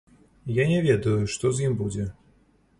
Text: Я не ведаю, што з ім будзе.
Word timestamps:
Я 0.61 0.65
не 0.71 0.79
ведаю, 0.87 1.21
што 1.35 1.53
з 1.59 1.69
ім 1.69 1.79
будзе. 1.85 2.11